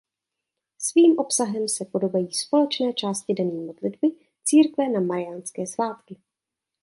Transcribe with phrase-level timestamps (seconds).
[0.77, 4.07] Svým obsahem se podobají společné části denní modlitby
[4.43, 6.17] církve na mariánské svátky.